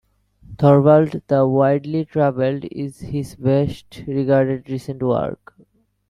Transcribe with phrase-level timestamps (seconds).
[0.57, 5.53] Thorvald the Widely-Travelled is his best regarded recent work.